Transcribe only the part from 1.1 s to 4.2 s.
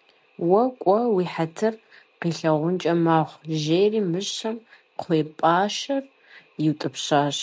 уи хьэтыр къилъагъункӏэ мэхъу,- жери